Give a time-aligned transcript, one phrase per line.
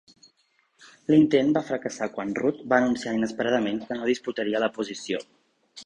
[1.13, 5.27] L'intent va fracassar quan Rudd va anunciar inesperadament que no disputaria la posició.